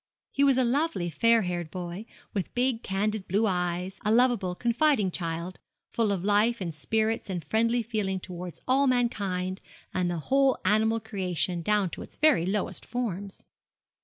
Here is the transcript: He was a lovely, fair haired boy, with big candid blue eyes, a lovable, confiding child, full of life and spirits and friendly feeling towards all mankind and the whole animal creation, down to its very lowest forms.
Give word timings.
He 0.31 0.43
was 0.43 0.57
a 0.57 0.63
lovely, 0.63 1.11
fair 1.11 1.43
haired 1.43 1.69
boy, 1.69 2.07
with 2.33 2.55
big 2.55 2.81
candid 2.81 3.27
blue 3.27 3.45
eyes, 3.45 3.99
a 4.03 4.11
lovable, 4.11 4.55
confiding 4.55 5.11
child, 5.11 5.59
full 5.93 6.11
of 6.11 6.23
life 6.23 6.59
and 6.59 6.73
spirits 6.73 7.29
and 7.29 7.45
friendly 7.45 7.83
feeling 7.83 8.19
towards 8.19 8.59
all 8.67 8.87
mankind 8.87 9.61
and 9.93 10.09
the 10.09 10.17
whole 10.17 10.57
animal 10.65 10.99
creation, 10.99 11.61
down 11.61 11.91
to 11.91 12.01
its 12.01 12.15
very 12.15 12.47
lowest 12.47 12.83
forms. 12.83 13.45